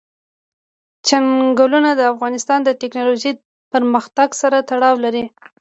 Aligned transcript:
چنګلونه 1.07 1.91
د 1.95 2.01
افغانستان 2.13 2.59
د 2.63 2.69
تکنالوژۍ 2.81 3.31
پرمختګ 3.73 4.29
سره 4.41 4.57
تړاو 4.69 4.95
لري. 5.05 5.23